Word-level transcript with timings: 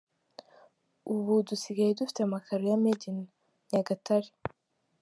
Ubu 1.13 1.33
dusigaye 1.47 1.91
dufite 1.99 2.19
amakaro 2.23 2.61
ya 2.71 2.77
‘Made 2.83 3.05
in 3.11 3.17
Nyagatare’. 3.69 4.29